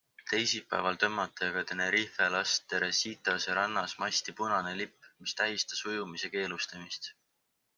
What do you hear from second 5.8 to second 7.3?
ujumise keelustamist.